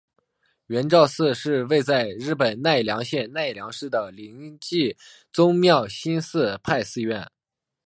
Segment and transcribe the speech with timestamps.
[0.65, 4.97] 圆照寺是位在日本奈良县奈良市的临济
[5.31, 7.29] 宗妙心寺派寺院。